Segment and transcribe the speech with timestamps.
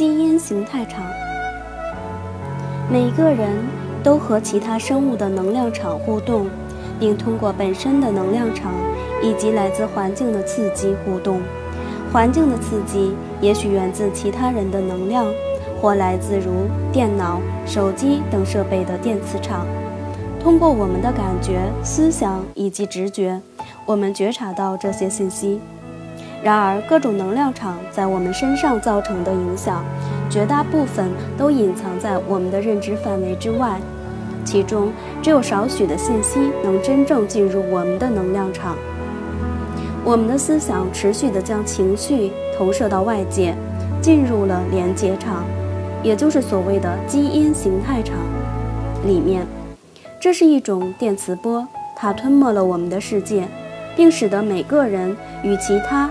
[0.00, 1.04] 基因形态场。
[2.90, 3.50] 每个人
[4.02, 6.48] 都和其他生物的能量场互动，
[6.98, 8.72] 并通过本身的能量场
[9.22, 11.42] 以及来自环境的刺激互动。
[12.10, 15.26] 环境的刺激也许源自其他人的能量，
[15.82, 16.50] 或来自如
[16.90, 19.66] 电脑、手机等设备的电磁场。
[20.42, 23.38] 通过我们的感觉、思想以及直觉，
[23.84, 25.60] 我们觉察到这些信息。
[26.42, 29.84] 然而，各种能量场在我们身上造成的影响，
[30.30, 33.78] 绝大部分都隐藏在我们的认知范围之外。
[34.42, 38.74] 其中，只有少许的信息能真正进入我们的能量场。
[40.02, 43.54] 我们的思想持续地将情绪投射到外界，
[44.00, 45.44] 进入了连接场，
[46.02, 48.16] 也就是所谓的基因形态场
[49.04, 49.46] 里面。
[50.18, 53.46] 这是一种电磁波，它吞没了我们的世界，
[53.94, 56.10] 并使得每个人与其他。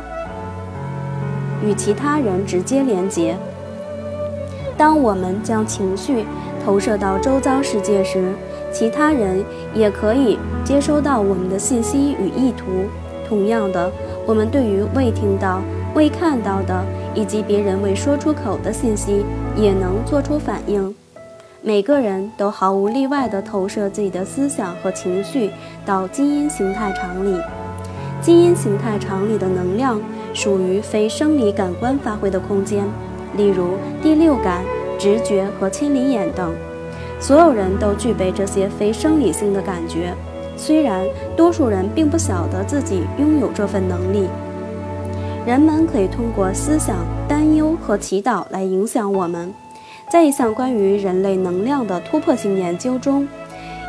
[1.65, 3.37] 与其他人直接连结。
[4.77, 6.25] 当我们将情绪
[6.63, 8.33] 投射到周遭世界时，
[8.71, 12.65] 其他人也可以接收到我们的信息与意图。
[13.27, 13.91] 同样的，
[14.25, 15.61] 我们对于未听到、
[15.93, 16.83] 未看到的
[17.13, 20.95] 以及别人未说出口的信息，也能做出反应。
[21.61, 25.51] 每个人都毫无例外地投射自己的思想和情绪
[25.85, 27.37] 到基因形态场里。
[28.21, 29.99] 基因形态场里的能量。
[30.33, 32.85] 属于非生理感官发挥的空间，
[33.35, 34.63] 例如第六感、
[34.97, 36.53] 直觉和千里眼等。
[37.19, 40.13] 所有人都具备这些非生理性的感觉，
[40.55, 41.05] 虽然
[41.35, 44.27] 多数人并不晓得自己拥有这份能力。
[45.45, 49.53] 人们可以通过思想、担忧和祈祷来影响我们。
[50.09, 53.27] 在一项关于人类能量的突破性研究中，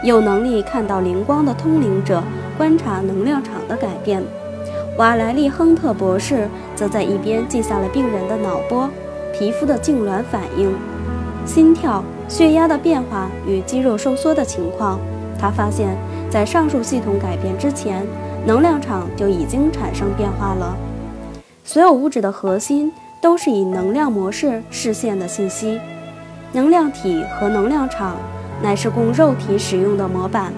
[0.02, 2.22] 有能力看到灵光的通灵者
[2.56, 4.22] 观察能量场的改变。
[5.00, 8.86] 瓦莱利·亨特博士则在一边记下了病人的脑波、
[9.32, 10.70] 皮肤的痉挛反应、
[11.46, 15.00] 心跳、血压的变化与肌肉收缩的情况。
[15.38, 15.96] 他发现，
[16.28, 18.06] 在上述系统改变之前，
[18.44, 20.76] 能量场就已经产生变化了。
[21.64, 25.80] 所有物质的核心都是以能量模式实现的信息。
[26.52, 28.16] 能量体和能量场
[28.62, 30.52] 乃是供肉体使用的模板。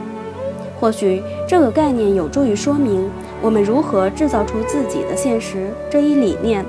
[0.80, 3.08] 或许这个概念有助于说明。
[3.42, 6.64] 我们如何制造出自己的现实这一理念，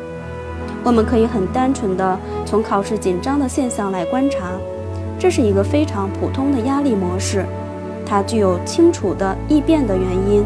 [0.84, 4.40] 我们可以很单纯的从考试紧张的现象来观察，
[5.20, 7.46] 这是一个非常普通的压力模式，
[8.04, 10.44] 它具有清楚的易变的原因。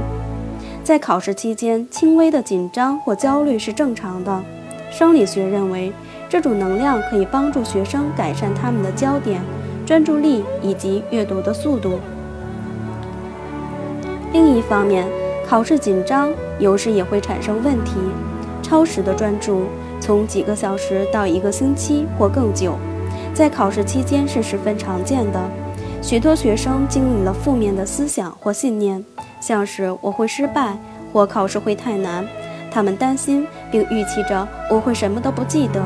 [0.84, 4.44] 在考试期间，轻微的紧张或焦虑是正常的。
[4.92, 5.92] 生理学认为，
[6.30, 9.42] 这种能量可以帮助学生改善他们的焦点、
[9.86, 12.00] 专注力以及阅读的速度。
[14.32, 15.06] 另一方面，
[15.50, 17.94] 考试紧张有时也会产生问题，
[18.62, 19.64] 超时的专注
[19.98, 22.74] 从几个小时到一个星期或更久，
[23.34, 25.40] 在考试期间是十分常见的。
[26.02, 29.02] 许多学生经历了负面的思想或信念，
[29.40, 30.78] 像是我会失败
[31.14, 32.28] 或考试会太难，
[32.70, 35.82] 他们担心并预期着我会什么都不记得。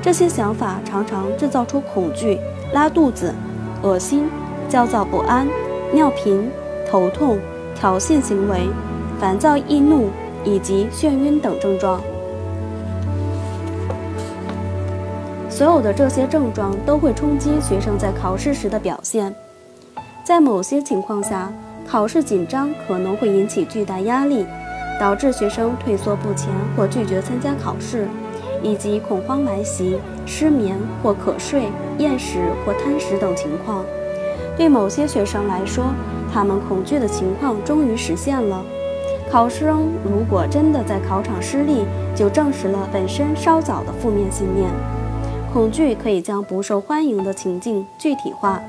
[0.00, 2.38] 这些想法常常制造出恐惧、
[2.72, 3.34] 拉肚子、
[3.82, 4.28] 恶心、
[4.66, 5.46] 焦躁不安、
[5.92, 6.50] 尿频、
[6.90, 7.38] 头痛、
[7.74, 8.66] 挑衅行为。
[9.20, 10.10] 烦躁、易怒
[10.44, 12.00] 以及眩晕等症状，
[15.48, 19.34] 所有的这些症状都会冲击学生在考试时的表现。
[20.24, 21.52] 在某些情况下，
[21.86, 24.44] 考试紧张可能会引起巨大压力，
[24.98, 28.08] 导致学生退缩不前或拒绝参加考试，
[28.62, 33.84] 以及恐慌来袭、失眠或瞌睡、厌食或贪食等情况。
[34.56, 35.84] 对某些学生来说，
[36.32, 38.64] 他们恐惧的情况终于实现了。
[39.30, 44.70] 考生如果真的在考场失利，就证实了本身稍早的负面信念。
[45.52, 48.60] 恐惧可以将不受欢迎的情境具体化。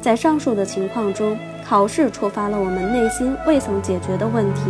[0.00, 4.62] 在上述的情况中，考试触发了我们内心未曾解决的问题。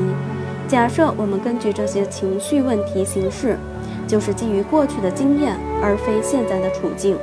[0.68, 3.58] 假设我们根据这些情绪问题行事，
[4.06, 7.18] 就是基于过去的经验，而非现在的处境，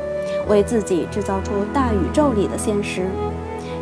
[0.47, 3.07] 为自己制造出大宇宙里的现实。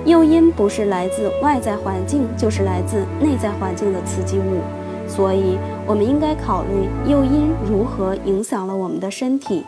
[0.10, 4.60] 诱因不是来自外在环境，就是来自内在环境的刺激物，
[5.08, 9.64] 所以我们应该考虑诱因如何影响了我们的身体。